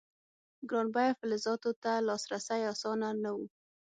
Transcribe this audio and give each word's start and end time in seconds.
ګران 0.69 0.87
بیه 0.95 1.11
فلزاتو 1.19 1.71
ته 1.83 1.91
لاسرسی 2.07 2.61
اسانه 2.71 3.09
نه 3.23 3.31
و. 3.35 3.37